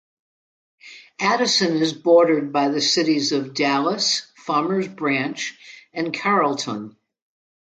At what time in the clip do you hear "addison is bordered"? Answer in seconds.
1.19-2.51